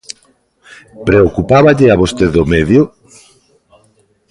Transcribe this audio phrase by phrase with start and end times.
[1.07, 2.81] ¿Preocupáballe a vostede o medio?